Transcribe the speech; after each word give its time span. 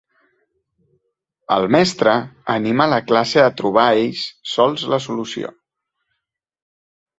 El 1.55 1.65
mestre 1.75 2.13
anima 2.55 2.89
la 2.95 2.99
classe 3.11 3.43
a 3.51 3.53
trobar 3.61 3.85
ells 4.07 4.25
sols 4.55 4.89
la 4.95 5.03
solució. 5.07 5.55